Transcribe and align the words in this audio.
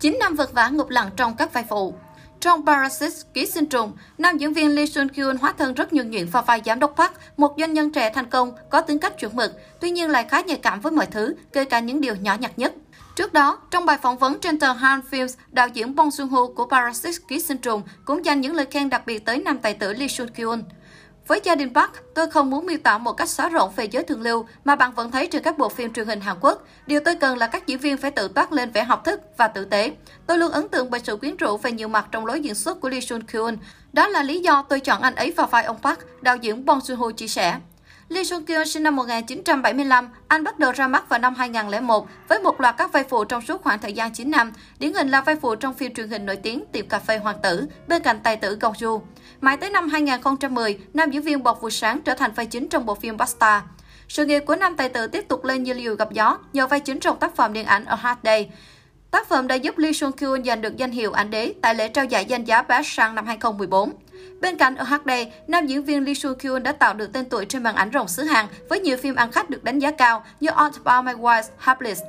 9 0.00 0.16
năm 0.20 0.34
vật 0.34 0.52
vã 0.52 0.68
ngục 0.68 0.88
lặng 0.90 1.10
trong 1.16 1.36
các 1.36 1.52
vai 1.52 1.64
phụ. 1.68 1.94
Trong 2.40 2.66
Parasite 2.66 3.14
ký 3.34 3.46
sinh 3.46 3.66
trùng, 3.66 3.92
nam 4.18 4.38
diễn 4.38 4.52
viên 4.52 4.74
Lee 4.74 4.86
Sun 4.86 5.08
Kyun 5.08 5.36
hóa 5.36 5.52
thân 5.58 5.74
rất 5.74 5.92
nhuần 5.92 6.10
nhuyễn 6.10 6.26
vào 6.26 6.42
vai 6.42 6.62
giám 6.64 6.78
đốc 6.78 6.94
Park, 6.96 7.12
một 7.36 7.54
doanh 7.58 7.72
nhân 7.72 7.90
trẻ 7.90 8.10
thành 8.14 8.30
công, 8.30 8.52
có 8.70 8.80
tính 8.80 8.98
cách 8.98 9.18
chuẩn 9.18 9.36
mực, 9.36 9.52
tuy 9.80 9.90
nhiên 9.90 10.10
lại 10.10 10.26
khá 10.28 10.40
nhạy 10.40 10.58
cảm 10.58 10.80
với 10.80 10.92
mọi 10.92 11.06
thứ, 11.06 11.34
kể 11.52 11.64
cả 11.64 11.80
những 11.80 12.00
điều 12.00 12.14
nhỏ 12.14 12.36
nhặt 12.40 12.52
nhất. 12.56 12.72
Trước 13.16 13.32
đó, 13.32 13.58
trong 13.70 13.86
bài 13.86 13.98
phỏng 14.02 14.18
vấn 14.18 14.40
trên 14.40 14.58
tờ 14.58 14.72
Han 14.72 15.00
Films, 15.10 15.34
đạo 15.52 15.68
diễn 15.68 15.94
Bong 15.94 16.08
Joon-ho 16.08 16.54
của 16.54 16.66
Parasite 16.70 17.24
ký 17.28 17.40
sinh 17.40 17.58
trùng 17.58 17.82
cũng 18.04 18.24
dành 18.24 18.40
những 18.40 18.54
lời 18.54 18.66
khen 18.70 18.90
đặc 18.90 19.02
biệt 19.06 19.24
tới 19.24 19.38
nam 19.38 19.58
tài 19.58 19.74
tử 19.74 19.92
Lee 19.92 20.08
Sun 20.08 20.30
Kyun. 20.30 20.62
Với 21.30 21.40
gia 21.44 21.54
đình 21.54 21.74
Park, 21.74 21.90
tôi 22.14 22.30
không 22.30 22.50
muốn 22.50 22.66
miêu 22.66 22.78
tả 22.82 22.98
một 22.98 23.12
cách 23.12 23.28
xóa 23.28 23.48
rộng 23.48 23.72
về 23.76 23.84
giới 23.84 24.02
thượng 24.02 24.22
lưu 24.22 24.46
mà 24.64 24.76
bạn 24.76 24.92
vẫn 24.92 25.10
thấy 25.10 25.26
trên 25.26 25.42
các 25.42 25.58
bộ 25.58 25.68
phim 25.68 25.92
truyền 25.92 26.06
hình 26.06 26.20
Hàn 26.20 26.36
Quốc. 26.40 26.62
Điều 26.86 27.00
tôi 27.00 27.14
cần 27.16 27.38
là 27.38 27.46
các 27.46 27.66
diễn 27.66 27.78
viên 27.78 27.96
phải 27.96 28.10
tự 28.10 28.28
toát 28.28 28.52
lên 28.52 28.70
vẻ 28.70 28.84
học 28.84 29.04
thức 29.04 29.20
và 29.36 29.48
tử 29.48 29.64
tế. 29.64 29.92
Tôi 30.26 30.38
luôn 30.38 30.52
ấn 30.52 30.68
tượng 30.68 30.90
bởi 30.90 31.00
sự 31.04 31.16
quyến 31.16 31.36
rũ 31.36 31.56
về 31.56 31.72
nhiều 31.72 31.88
mặt 31.88 32.06
trong 32.12 32.26
lối 32.26 32.40
diễn 32.40 32.54
xuất 32.54 32.80
của 32.80 32.88
Lee 32.88 33.00
Sun 33.00 33.22
Kyun. 33.22 33.56
Đó 33.92 34.08
là 34.08 34.22
lý 34.22 34.40
do 34.40 34.62
tôi 34.68 34.80
chọn 34.80 35.02
anh 35.02 35.14
ấy 35.14 35.30
vào 35.30 35.46
vai 35.46 35.64
ông 35.64 35.78
Park, 35.82 35.98
đạo 36.22 36.36
diễn 36.36 36.64
Bong 36.64 36.78
Joon-ho 36.78 37.10
chia 37.10 37.28
sẻ. 37.28 37.58
Lee 38.10 38.24
Sung 38.24 38.44
Kyun 38.44 38.66
sinh 38.66 38.82
năm 38.82 38.96
1975, 38.96 40.08
anh 40.28 40.44
bắt 40.44 40.58
đầu 40.58 40.72
ra 40.72 40.88
mắt 40.88 41.08
vào 41.08 41.18
năm 41.18 41.34
2001 41.34 42.08
với 42.28 42.38
một 42.38 42.60
loạt 42.60 42.74
các 42.78 42.92
vai 42.92 43.04
phụ 43.04 43.24
trong 43.24 43.42
suốt 43.42 43.62
khoảng 43.62 43.78
thời 43.78 43.92
gian 43.92 44.12
9 44.12 44.30
năm. 44.30 44.52
Điển 44.78 44.94
hình 44.94 45.08
là 45.08 45.20
vai 45.20 45.36
phụ 45.36 45.54
trong 45.54 45.74
phim 45.74 45.94
truyền 45.94 46.08
hình 46.08 46.26
nổi 46.26 46.36
tiếng 46.36 46.64
Tiệm 46.72 46.88
cà 46.88 46.98
phê 46.98 47.18
Hoàng 47.18 47.36
tử 47.42 47.66
bên 47.88 48.02
cạnh 48.02 48.20
tài 48.22 48.36
tử 48.36 48.58
Gong 48.60 48.72
Ju. 48.72 49.00
Mãi 49.40 49.56
tới 49.56 49.70
năm 49.70 49.88
2010, 49.88 50.78
nam 50.94 51.10
diễn 51.10 51.22
viên 51.22 51.42
bọc 51.42 51.60
Vụ 51.60 51.70
Sáng 51.70 52.00
trở 52.02 52.14
thành 52.14 52.32
vai 52.32 52.46
chính 52.46 52.68
trong 52.68 52.86
bộ 52.86 52.94
phim 52.94 53.16
Basta. 53.16 53.62
Sự 54.08 54.26
nghiệp 54.26 54.40
của 54.46 54.56
nam 54.56 54.76
tài 54.76 54.88
tử 54.88 55.06
tiếp 55.06 55.28
tục 55.28 55.44
lên 55.44 55.62
như 55.62 55.72
liều 55.72 55.94
gặp 55.94 56.12
gió 56.12 56.38
nhờ 56.52 56.66
vai 56.66 56.80
chính 56.80 57.00
trong 57.00 57.18
tác 57.18 57.36
phẩm 57.36 57.52
điện 57.52 57.66
ảnh 57.66 57.84
A 57.84 57.96
Hard 57.96 58.20
Day. 58.24 58.50
Tác 59.10 59.28
phẩm 59.28 59.46
đã 59.46 59.54
giúp 59.54 59.78
Lee 59.78 59.92
Sung 59.92 60.12
Kyun 60.12 60.44
giành 60.44 60.60
được 60.60 60.76
danh 60.76 60.90
hiệu 60.90 61.12
ảnh 61.12 61.30
đế 61.30 61.54
tại 61.62 61.74
lễ 61.74 61.88
trao 61.88 62.04
giải 62.04 62.24
danh 62.24 62.44
giá 62.44 62.62
Best 62.62 62.88
sang 62.88 63.14
năm 63.14 63.26
2014. 63.26 63.92
Bên 64.40 64.56
cạnh 64.56 64.76
ở 64.76 64.84
HD, 64.84 65.10
nam 65.46 65.66
diễn 65.66 65.84
viên 65.84 66.04
Lee 66.04 66.14
Soo 66.14 66.34
Kyun 66.34 66.62
đã 66.62 66.72
tạo 66.72 66.94
được 66.94 67.12
tên 67.12 67.24
tuổi 67.24 67.44
trên 67.44 67.62
màn 67.62 67.74
ảnh 67.74 67.90
rộng 67.90 68.08
xứ 68.08 68.22
Hàn 68.22 68.46
với 68.68 68.80
nhiều 68.80 68.96
phim 68.96 69.14
ăn 69.14 69.32
khách 69.32 69.50
được 69.50 69.64
đánh 69.64 69.78
giá 69.78 69.90
cao 69.90 70.24
như 70.40 70.50
All 70.50 70.72
About 70.84 71.06
My 71.06 71.12
Wife's 71.12 71.48
Hapless. 71.56 72.02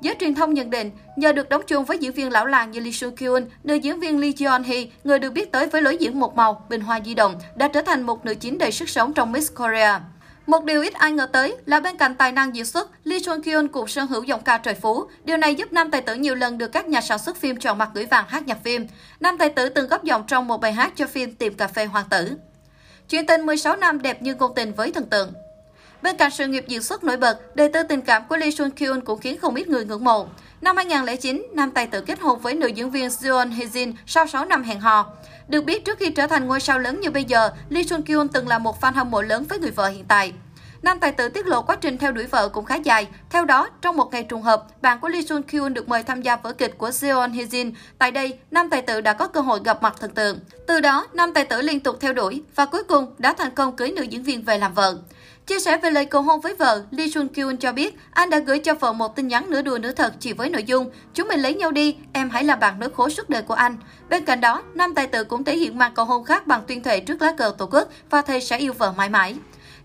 Giới 0.00 0.16
truyền 0.20 0.34
thông 0.34 0.54
nhận 0.54 0.70
định, 0.70 0.90
nhờ 1.16 1.32
được 1.32 1.48
đóng 1.48 1.62
chung 1.66 1.84
với 1.84 1.98
diễn 1.98 2.12
viên 2.12 2.32
lão 2.32 2.46
làng 2.46 2.70
như 2.70 2.80
Lee 2.80 2.92
Soo 2.92 3.08
Kyun, 3.16 3.46
nữ 3.64 3.74
diễn 3.74 4.00
viên 4.00 4.20
Lee 4.20 4.30
Jeon 4.30 4.62
Hee, 4.62 4.86
người 5.04 5.18
được 5.18 5.30
biết 5.30 5.52
tới 5.52 5.66
với 5.66 5.82
lối 5.82 5.96
diễn 5.96 6.20
một 6.20 6.36
màu, 6.36 6.66
bình 6.68 6.80
hoa 6.80 7.00
di 7.04 7.14
động, 7.14 7.34
đã 7.56 7.68
trở 7.68 7.82
thành 7.82 8.02
một 8.02 8.24
nữ 8.24 8.34
chính 8.34 8.58
đầy 8.58 8.72
sức 8.72 8.88
sống 8.88 9.14
trong 9.14 9.32
Miss 9.32 9.54
Korea. 9.54 10.00
Một 10.46 10.64
điều 10.64 10.82
ít 10.82 10.94
ai 10.94 11.12
ngờ 11.12 11.26
tới 11.32 11.56
là 11.66 11.80
bên 11.80 11.96
cạnh 11.96 12.14
tài 12.14 12.32
năng 12.32 12.56
diễn 12.56 12.64
xuất, 12.64 12.90
Lee 13.04 13.20
Chun 13.20 13.42
Kyun 13.42 13.68
cũng 13.68 13.88
sở 13.88 14.02
hữu 14.02 14.22
giọng 14.22 14.42
ca 14.42 14.58
trời 14.58 14.74
phú. 14.74 15.04
Điều 15.24 15.36
này 15.36 15.54
giúp 15.54 15.72
nam 15.72 15.90
tài 15.90 16.00
tử 16.00 16.14
nhiều 16.14 16.34
lần 16.34 16.58
được 16.58 16.68
các 16.68 16.88
nhà 16.88 17.00
sản 17.00 17.18
xuất 17.18 17.36
phim 17.36 17.56
chọn 17.56 17.78
mặt 17.78 17.90
gửi 17.94 18.06
vàng 18.06 18.24
hát 18.28 18.46
nhạc 18.46 18.58
phim. 18.64 18.86
Nam 19.20 19.38
tài 19.38 19.50
tử 19.50 19.68
từng 19.68 19.88
góp 19.88 20.04
giọng 20.04 20.24
trong 20.26 20.48
một 20.48 20.60
bài 20.60 20.72
hát 20.72 20.92
cho 20.96 21.06
phim 21.06 21.34
Tiệm 21.34 21.54
cà 21.54 21.68
phê 21.68 21.84
hoàng 21.84 22.06
tử. 22.10 22.36
Chuyện 23.08 23.26
tình 23.26 23.46
16 23.46 23.76
năm 23.76 24.02
đẹp 24.02 24.22
như 24.22 24.34
ngôn 24.34 24.54
tình 24.54 24.72
với 24.72 24.92
thần 24.92 25.06
tượng. 25.06 25.32
Bên 26.02 26.16
cạnh 26.16 26.30
sự 26.30 26.46
nghiệp 26.46 26.64
diễn 26.68 26.82
xuất 26.82 27.04
nổi 27.04 27.16
bật, 27.16 27.56
đời 27.56 27.68
tư 27.68 27.82
tình 27.82 28.00
cảm 28.00 28.22
của 28.28 28.36
Lee 28.36 28.50
Sun 28.50 28.70
Kyun 28.70 29.00
cũng 29.00 29.20
khiến 29.20 29.38
không 29.38 29.54
ít 29.54 29.68
người 29.68 29.84
ngưỡng 29.84 30.04
mộ. 30.04 30.26
Năm 30.64 30.76
2009, 30.76 31.46
nam 31.52 31.70
tài 31.70 31.86
tử 31.86 32.00
kết 32.00 32.20
hôn 32.20 32.38
với 32.40 32.54
nữ 32.54 32.66
diễn 32.66 32.90
viên 32.90 33.10
Seon 33.10 33.50
Hye-jin 33.50 33.92
sau 34.06 34.26
6 34.26 34.44
năm 34.44 34.62
hẹn 34.62 34.80
hò. 34.80 35.06
Được 35.48 35.64
biết, 35.64 35.84
trước 35.84 35.98
khi 35.98 36.10
trở 36.10 36.26
thành 36.26 36.46
ngôi 36.46 36.60
sao 36.60 36.78
lớn 36.78 37.00
như 37.00 37.10
bây 37.10 37.24
giờ, 37.24 37.50
Lee 37.68 37.82
Sun 37.84 38.02
Kyun 38.02 38.28
từng 38.28 38.48
là 38.48 38.58
một 38.58 38.80
fan 38.80 38.92
hâm 38.92 39.10
mộ 39.10 39.22
lớn 39.22 39.44
với 39.48 39.58
người 39.58 39.70
vợ 39.70 39.88
hiện 39.88 40.04
tại. 40.08 40.32
Nam 40.82 41.00
tài 41.00 41.12
tử 41.12 41.28
tiết 41.28 41.46
lộ 41.46 41.62
quá 41.62 41.76
trình 41.76 41.98
theo 41.98 42.12
đuổi 42.12 42.26
vợ 42.26 42.48
cũng 42.48 42.64
khá 42.64 42.74
dài. 42.74 43.08
Theo 43.30 43.44
đó, 43.44 43.68
trong 43.80 43.96
một 43.96 44.12
ngày 44.12 44.22
trùng 44.22 44.42
hợp, 44.42 44.82
bạn 44.82 45.00
của 45.00 45.08
Lee 45.08 45.22
Sun 45.22 45.42
Kyun 45.42 45.74
được 45.74 45.88
mời 45.88 46.02
tham 46.02 46.22
gia 46.22 46.36
vở 46.36 46.52
kịch 46.52 46.78
của 46.78 46.90
Seon 46.90 47.30
Hye 47.32 47.44
Jin. 47.44 47.72
Tại 47.98 48.10
đây, 48.10 48.38
nam 48.50 48.70
tài 48.70 48.82
tử 48.82 49.00
đã 49.00 49.12
có 49.12 49.28
cơ 49.28 49.40
hội 49.40 49.60
gặp 49.64 49.82
mặt 49.82 49.94
thần 50.00 50.10
tượng. 50.14 50.38
Từ 50.66 50.80
đó, 50.80 51.06
nam 51.12 51.32
tài 51.32 51.44
tử 51.44 51.62
liên 51.62 51.80
tục 51.80 51.96
theo 52.00 52.12
đuổi 52.12 52.42
và 52.54 52.66
cuối 52.66 52.82
cùng 52.84 53.14
đã 53.18 53.32
thành 53.32 53.54
công 53.54 53.76
cưới 53.76 53.90
nữ 53.90 54.02
diễn 54.02 54.22
viên 54.22 54.42
về 54.42 54.58
làm 54.58 54.74
vợ. 54.74 54.96
Chia 55.46 55.58
sẻ 55.58 55.78
về 55.78 55.90
lời 55.90 56.04
cầu 56.04 56.22
hôn 56.22 56.40
với 56.40 56.54
vợ, 56.54 56.84
Lee 56.90 57.08
Sun 57.08 57.28
Kyun 57.28 57.56
cho 57.56 57.72
biết 57.72 57.96
anh 58.10 58.30
đã 58.30 58.38
gửi 58.38 58.58
cho 58.58 58.74
vợ 58.74 58.92
một 58.92 59.16
tin 59.16 59.28
nhắn 59.28 59.50
nửa 59.50 59.62
đùa 59.62 59.78
nửa 59.78 59.92
thật 59.92 60.14
chỉ 60.20 60.32
với 60.32 60.50
nội 60.50 60.64
dung 60.64 60.90
Chúng 61.14 61.28
mình 61.28 61.40
lấy 61.40 61.54
nhau 61.54 61.70
đi, 61.70 61.96
em 62.12 62.30
hãy 62.30 62.44
là 62.44 62.56
bạn 62.56 62.80
nỗi 62.80 62.90
khổ 62.96 63.08
suốt 63.08 63.30
đời 63.30 63.42
của 63.42 63.54
anh. 63.54 63.76
Bên 64.08 64.24
cạnh 64.24 64.40
đó, 64.40 64.62
nam 64.74 64.94
tài 64.94 65.06
tử 65.06 65.24
cũng 65.24 65.44
thể 65.44 65.56
hiện 65.56 65.78
màn 65.78 65.94
cầu 65.94 66.04
hôn 66.04 66.24
khác 66.24 66.46
bằng 66.46 66.62
tuyên 66.66 66.82
thệ 66.82 67.00
trước 67.00 67.22
lá 67.22 67.32
cờ 67.38 67.54
tổ 67.58 67.66
quốc 67.66 67.88
và 68.10 68.22
thề 68.22 68.40
sẽ 68.40 68.58
yêu 68.58 68.72
vợ 68.72 68.94
mãi 68.96 69.08
mãi. 69.08 69.34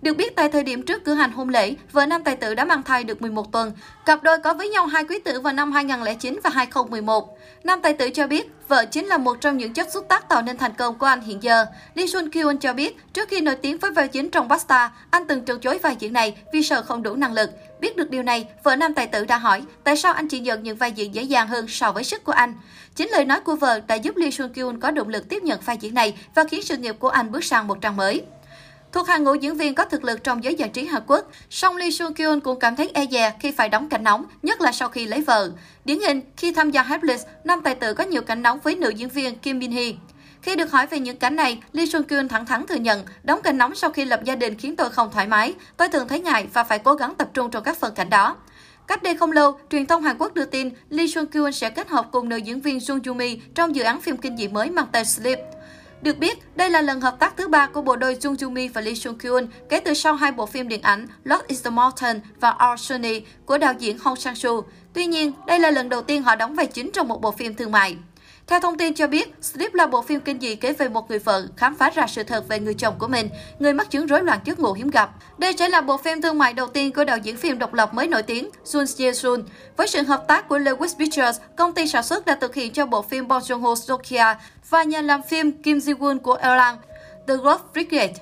Được 0.01 0.13
biết 0.13 0.35
tại 0.35 0.49
thời 0.49 0.63
điểm 0.63 0.81
trước 0.81 1.05
cử 1.05 1.13
hành 1.13 1.31
hôn 1.31 1.49
lễ, 1.49 1.75
vợ 1.91 2.05
nam 2.05 2.23
tài 2.23 2.35
tử 2.35 2.55
đã 2.55 2.65
mang 2.65 2.83
thai 2.83 3.03
được 3.03 3.21
11 3.21 3.51
tuần. 3.51 3.71
Cặp 4.05 4.23
đôi 4.23 4.39
có 4.39 4.53
với 4.53 4.69
nhau 4.69 4.85
hai 4.85 5.03
quý 5.03 5.19
tử 5.19 5.41
vào 5.41 5.53
năm 5.53 5.71
2009 5.71 6.39
và 6.43 6.49
2011. 6.49 7.37
Nam 7.63 7.81
tài 7.81 7.93
tử 7.93 8.09
cho 8.09 8.27
biết, 8.27 8.51
vợ 8.67 8.85
chính 8.85 9.05
là 9.05 9.17
một 9.17 9.37
trong 9.41 9.57
những 9.57 9.73
chất 9.73 9.87
xúc 9.93 10.05
tác 10.09 10.29
tạo 10.29 10.41
nên 10.41 10.57
thành 10.57 10.73
công 10.73 10.97
của 10.97 11.05
anh 11.05 11.21
hiện 11.21 11.43
giờ. 11.43 11.65
Lee 11.93 12.07
Sun 12.07 12.29
Kyun 12.29 12.57
cho 12.57 12.73
biết, 12.73 12.97
trước 13.13 13.29
khi 13.29 13.41
nổi 13.41 13.55
tiếng 13.55 13.77
với 13.77 13.91
vai 13.91 14.07
chính 14.07 14.29
trong 14.29 14.47
Basta, 14.47 14.91
anh 15.09 15.27
từng 15.27 15.41
từ 15.45 15.57
chối 15.57 15.77
vai 15.77 15.95
diễn 15.99 16.13
này 16.13 16.37
vì 16.53 16.63
sợ 16.63 16.81
không 16.81 17.03
đủ 17.03 17.15
năng 17.15 17.33
lực. 17.33 17.51
Biết 17.79 17.97
được 17.97 18.09
điều 18.09 18.23
này, 18.23 18.47
vợ 18.63 18.75
nam 18.75 18.93
tài 18.93 19.07
tử 19.07 19.25
đã 19.25 19.37
hỏi 19.37 19.63
tại 19.83 19.97
sao 19.97 20.13
anh 20.13 20.27
chỉ 20.27 20.39
nhận 20.39 20.63
những 20.63 20.77
vai 20.77 20.91
diễn 20.91 21.15
dễ 21.15 21.21
dàng 21.23 21.47
hơn 21.47 21.67
so 21.67 21.91
với 21.91 22.03
sức 22.03 22.23
của 22.23 22.31
anh. 22.31 22.53
Chính 22.95 23.09
lời 23.09 23.25
nói 23.25 23.39
của 23.39 23.55
vợ 23.55 23.79
đã 23.87 23.95
giúp 23.95 24.17
Lee 24.17 24.31
Sun 24.31 24.53
Kyun 24.53 24.79
có 24.79 24.91
động 24.91 25.09
lực 25.09 25.29
tiếp 25.29 25.43
nhận 25.43 25.59
vai 25.65 25.77
diễn 25.77 25.93
này 25.93 26.17
và 26.35 26.43
khiến 26.43 26.63
sự 26.63 26.77
nghiệp 26.77 26.95
của 26.99 27.09
anh 27.09 27.31
bước 27.31 27.43
sang 27.43 27.67
một 27.67 27.81
trang 27.81 27.95
mới. 27.95 28.21
Thuộc 28.91 29.07
hàng 29.07 29.23
ngũ 29.23 29.33
diễn 29.33 29.55
viên 29.55 29.75
có 29.75 29.85
thực 29.85 30.03
lực 30.03 30.23
trong 30.23 30.43
giới 30.43 30.55
giải 30.55 30.69
trí 30.69 30.85
Hàn 30.85 31.01
Quốc, 31.07 31.31
song 31.49 31.77
Lee 31.77 31.91
Soo 31.91 32.09
Kyun 32.15 32.39
cũng 32.39 32.59
cảm 32.59 32.75
thấy 32.75 32.91
e 32.93 33.05
dè 33.11 33.33
khi 33.39 33.51
phải 33.51 33.69
đóng 33.69 33.89
cảnh 33.89 34.03
nóng, 34.03 34.25
nhất 34.43 34.61
là 34.61 34.71
sau 34.71 34.89
khi 34.89 35.05
lấy 35.05 35.21
vợ. 35.21 35.51
Điển 35.85 35.99
hình, 35.99 36.21
khi 36.37 36.53
tham 36.53 36.71
gia 36.71 36.83
Helpless, 36.83 37.25
nam 37.43 37.61
tài 37.63 37.75
tử 37.75 37.93
có 37.93 38.03
nhiều 38.03 38.21
cảnh 38.21 38.41
nóng 38.41 38.59
với 38.59 38.75
nữ 38.75 38.89
diễn 38.89 39.09
viên 39.09 39.35
Kim 39.35 39.59
Min 39.59 39.71
Hee. 39.71 39.91
Khi 40.41 40.55
được 40.55 40.71
hỏi 40.71 40.87
về 40.87 40.99
những 40.99 41.17
cảnh 41.17 41.35
này, 41.35 41.59
Lee 41.73 41.85
Soo 41.85 42.01
Kyun 42.01 42.27
thẳng 42.27 42.45
thắn 42.45 42.67
thừa 42.67 42.75
nhận, 42.75 43.03
đóng 43.23 43.41
cảnh 43.41 43.57
nóng 43.57 43.75
sau 43.75 43.89
khi 43.89 44.05
lập 44.05 44.23
gia 44.23 44.35
đình 44.35 44.55
khiến 44.55 44.75
tôi 44.75 44.89
không 44.89 45.11
thoải 45.11 45.27
mái, 45.27 45.53
tôi 45.77 45.89
thường 45.89 46.07
thấy 46.07 46.19
ngại 46.19 46.47
và 46.53 46.63
phải 46.63 46.79
cố 46.79 46.93
gắng 46.93 47.15
tập 47.15 47.29
trung 47.33 47.51
trong 47.51 47.63
các 47.63 47.77
phần 47.77 47.93
cảnh 47.95 48.09
đó. 48.09 48.35
Cách 48.87 49.03
đây 49.03 49.15
không 49.17 49.31
lâu, 49.31 49.59
truyền 49.69 49.85
thông 49.85 50.03
Hàn 50.03 50.17
Quốc 50.17 50.33
đưa 50.33 50.45
tin 50.45 50.69
Lee 50.89 51.07
Soo 51.07 51.21
Kyun 51.31 51.51
sẽ 51.51 51.69
kết 51.69 51.89
hợp 51.89 52.07
cùng 52.11 52.29
nữ 52.29 52.37
diễn 52.37 52.61
viên 52.61 52.77
Jung 52.77 53.01
Joo 53.01 53.15
Mi 53.15 53.39
trong 53.55 53.75
dự 53.75 53.83
án 53.83 54.01
phim 54.01 54.17
kinh 54.17 54.37
dị 54.37 54.47
mới 54.47 54.69
mang 54.69 54.87
tên 54.91 55.05
Sleep. 55.05 55.39
Được 56.01 56.17
biết, 56.17 56.37
đây 56.55 56.69
là 56.69 56.81
lần 56.81 57.01
hợp 57.01 57.19
tác 57.19 57.37
thứ 57.37 57.47
ba 57.47 57.67
của 57.67 57.81
bộ 57.81 57.95
đôi 57.95 58.15
Jung 58.15 58.35
Joo 58.35 58.51
Mi 58.51 58.67
và 58.67 58.81
Lee 58.81 58.93
Sung 58.93 59.17
Kyun 59.17 59.47
kể 59.69 59.79
từ 59.79 59.93
sau 59.93 60.13
hai 60.13 60.31
bộ 60.31 60.45
phim 60.45 60.67
điện 60.67 60.81
ảnh 60.81 61.07
Lost 61.23 61.47
is 61.47 61.63
the 61.63 61.69
Mountain 61.69 62.19
và 62.39 62.57
Our 62.69 62.79
Sunny 62.79 63.21
của 63.45 63.57
đạo 63.57 63.73
diễn 63.79 63.97
Hong 63.97 64.15
Sang 64.15 64.35
Soo. 64.35 64.51
Tuy 64.93 65.05
nhiên, 65.05 65.31
đây 65.47 65.59
là 65.59 65.71
lần 65.71 65.89
đầu 65.89 66.01
tiên 66.01 66.23
họ 66.23 66.35
đóng 66.35 66.55
vai 66.55 66.67
chính 66.67 66.91
trong 66.91 67.07
một 67.07 67.21
bộ 67.21 67.31
phim 67.31 67.55
thương 67.55 67.71
mại. 67.71 67.97
Theo 68.49 68.59
thông 68.59 68.77
tin 68.77 68.93
cho 68.93 69.07
biết, 69.07 69.33
Sleep 69.41 69.73
là 69.73 69.85
bộ 69.85 70.01
phim 70.01 70.19
kinh 70.19 70.39
dị 70.39 70.55
kể 70.55 70.73
về 70.73 70.89
một 70.89 71.09
người 71.09 71.19
vợ 71.19 71.47
khám 71.57 71.75
phá 71.75 71.89
ra 71.89 72.07
sự 72.07 72.23
thật 72.23 72.47
về 72.47 72.59
người 72.59 72.73
chồng 72.73 72.95
của 72.99 73.07
mình, 73.07 73.29
người 73.59 73.73
mắc 73.73 73.89
chứng 73.89 74.05
rối 74.05 74.23
loạn 74.23 74.39
giấc 74.45 74.59
ngủ 74.59 74.73
hiếm 74.73 74.89
gặp. 74.89 75.09
Đây 75.37 75.53
sẽ 75.57 75.69
là 75.69 75.81
bộ 75.81 75.97
phim 75.97 76.21
thương 76.21 76.37
mại 76.37 76.53
đầu 76.53 76.67
tiên 76.67 76.91
của 76.91 77.03
đạo 77.03 77.17
diễn 77.17 77.37
phim 77.37 77.59
độc 77.59 77.73
lập 77.73 77.93
mới 77.93 78.07
nổi 78.07 78.23
tiếng 78.23 78.49
Jun 78.65 78.83
Jae 78.83 79.13
Sun. 79.13 79.43
Với 79.77 79.87
sự 79.87 80.03
hợp 80.03 80.23
tác 80.27 80.47
của 80.47 80.59
Lewis 80.59 80.97
Pictures, 80.99 81.39
công 81.55 81.73
ty 81.73 81.87
sản 81.87 82.03
xuất 82.03 82.25
đã 82.25 82.35
thực 82.41 82.55
hiện 82.55 82.73
cho 82.73 82.85
bộ 82.85 83.01
phim 83.01 83.27
Bong 83.27 83.41
Joon-ho 83.41 83.75
Sokia 83.75 84.35
và 84.69 84.83
nhà 84.83 85.01
làm 85.01 85.21
phim 85.21 85.51
Kim 85.51 85.77
Ji-woon 85.77 86.19
của 86.19 86.35
Elang, 86.35 86.77
The 87.27 87.35
Grove 87.35 87.63
Brigade. 87.73 88.13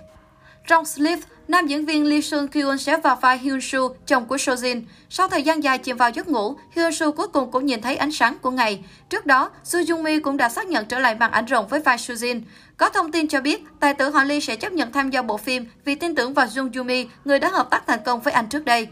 Trong 0.67 0.85
Sleep, 0.85 1.19
nam 1.47 1.67
diễn 1.67 1.85
viên 1.85 2.05
Lee 2.09 2.21
Seung 2.21 2.47
Kyun 2.47 2.77
sẽ 2.77 2.97
vào 2.97 3.15
vai 3.15 3.37
Hyun 3.37 3.61
Soo, 3.61 3.79
chồng 4.07 4.25
của 4.25 4.35
Sojin. 4.35 4.81
Sau 5.09 5.27
thời 5.27 5.43
gian 5.43 5.63
dài 5.63 5.77
chìm 5.77 5.97
vào 5.97 6.09
giấc 6.09 6.27
ngủ, 6.27 6.55
Hyun 6.71 6.91
Soo 6.93 7.11
cuối 7.11 7.27
cùng 7.27 7.51
cũng 7.51 7.65
nhìn 7.65 7.81
thấy 7.81 7.95
ánh 7.95 8.11
sáng 8.11 8.37
của 8.41 8.51
ngày. 8.51 8.83
Trước 9.09 9.25
đó, 9.25 9.51
Soo 9.63 9.79
Jung 9.79 10.03
Mi 10.03 10.19
cũng 10.19 10.37
đã 10.37 10.49
xác 10.49 10.67
nhận 10.67 10.85
trở 10.85 10.99
lại 10.99 11.15
màn 11.15 11.31
ảnh 11.31 11.45
rộng 11.45 11.67
với 11.67 11.79
vai 11.79 11.97
Sojin. 11.97 12.41
Có 12.77 12.89
thông 12.89 13.11
tin 13.11 13.27
cho 13.27 13.41
biết, 13.41 13.63
tài 13.79 13.93
tử 13.93 14.09
họ 14.09 14.23
Lee 14.23 14.39
sẽ 14.39 14.55
chấp 14.55 14.71
nhận 14.71 14.91
tham 14.91 15.09
gia 15.09 15.21
bộ 15.21 15.37
phim 15.37 15.65
vì 15.85 15.95
tin 15.95 16.15
tưởng 16.15 16.33
vào 16.33 16.45
Jung 16.45 16.71
Joo 16.71 16.83
Mi, 16.83 17.07
người 17.25 17.39
đã 17.39 17.49
hợp 17.49 17.69
tác 17.69 17.87
thành 17.87 17.99
công 18.05 18.21
với 18.21 18.33
anh 18.33 18.47
trước 18.49 18.65
đây. 18.65 18.87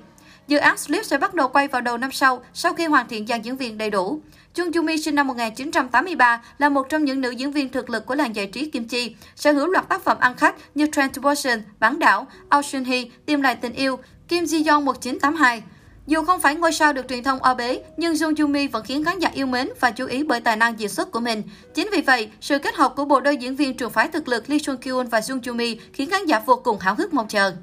Dự 0.47 0.57
án 0.57 0.77
Sleep 0.77 1.05
sẽ 1.05 1.17
bắt 1.17 1.33
đầu 1.33 1.47
quay 1.47 1.67
vào 1.67 1.81
đầu 1.81 1.97
năm 1.97 2.11
sau, 2.11 2.43
sau 2.53 2.73
khi 2.73 2.85
hoàn 2.85 3.07
thiện 3.07 3.27
dàn 3.27 3.41
diễn 3.41 3.57
viên 3.57 3.77
đầy 3.77 3.89
đủ. 3.89 4.21
Chung 4.53 4.71
Joo 4.71 4.83
Mi 4.83 4.97
sinh 4.97 5.15
năm 5.15 5.27
1983 5.27 6.41
là 6.57 6.69
một 6.69 6.89
trong 6.89 7.05
những 7.05 7.21
nữ 7.21 7.29
diễn 7.31 7.51
viên 7.51 7.69
thực 7.69 7.89
lực 7.89 8.05
của 8.05 8.15
làng 8.15 8.35
giải 8.35 8.47
trí 8.47 8.69
Kim 8.69 8.87
Chi, 8.87 9.15
sở 9.35 9.51
hữu 9.51 9.67
loạt 9.67 9.89
tác 9.89 10.03
phẩm 10.03 10.17
ăn 10.19 10.35
khách 10.35 10.55
như 10.75 10.87
Train 10.91 11.61
Bán 11.79 11.99
đảo, 11.99 12.27
Ocean 12.49 12.85
He, 12.85 13.03
Tìm 13.25 13.41
lại 13.41 13.55
tình 13.55 13.73
yêu, 13.73 13.99
Kim 14.27 14.43
Ji 14.43 14.71
Yong 14.71 14.85
1982. 14.85 15.63
Dù 16.07 16.23
không 16.23 16.41
phải 16.41 16.55
ngôi 16.55 16.73
sao 16.73 16.93
được 16.93 17.07
truyền 17.09 17.23
thông 17.23 17.39
o 17.39 17.53
bế, 17.53 17.83
nhưng 17.97 18.13
Jung 18.13 18.33
Joo 18.33 18.47
Mi 18.47 18.67
vẫn 18.67 18.83
khiến 18.85 19.03
khán 19.03 19.19
giả 19.19 19.29
yêu 19.33 19.45
mến 19.45 19.69
và 19.79 19.91
chú 19.91 20.05
ý 20.05 20.23
bởi 20.23 20.41
tài 20.41 20.55
năng 20.55 20.79
diễn 20.79 20.89
xuất 20.89 21.11
của 21.11 21.19
mình. 21.19 21.43
Chính 21.73 21.89
vì 21.91 22.01
vậy, 22.01 22.29
sự 22.41 22.59
kết 22.59 22.75
hợp 22.75 22.93
của 22.95 23.05
bộ 23.05 23.19
đôi 23.19 23.37
diễn 23.37 23.55
viên 23.55 23.77
trường 23.77 23.91
phái 23.91 24.07
thực 24.07 24.27
lực 24.27 24.49
Lee 24.49 24.59
Sun 24.59 24.77
Kyun 24.77 25.07
và 25.07 25.19
Jung 25.19 25.41
Joo 25.41 25.55
Mi 25.55 25.77
khiến 25.93 26.09
khán 26.09 26.25
giả 26.25 26.39
vô 26.39 26.55
cùng 26.55 26.79
háo 26.79 26.95
hức 26.95 27.13
mong 27.13 27.27
chờ. 27.27 27.53